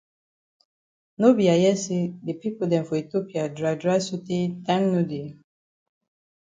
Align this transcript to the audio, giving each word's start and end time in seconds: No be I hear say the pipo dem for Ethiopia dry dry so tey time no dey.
No 1.19 1.29
be 1.35 1.47
I 1.51 1.59
hear 1.59 1.75
say 1.85 2.01
the 2.23 2.33
pipo 2.33 2.65
dem 2.67 2.85
for 2.85 2.95
Ethiopia 2.95 3.43
dry 3.57 3.73
dry 3.81 3.99
so 4.05 4.15
tey 4.27 4.41
time 4.67 4.85
no 4.93 5.01
dey. 5.11 5.27